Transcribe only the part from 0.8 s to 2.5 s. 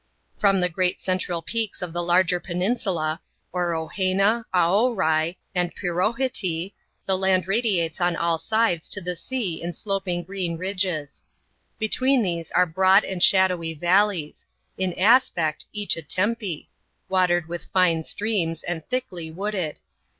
central peaks of the larger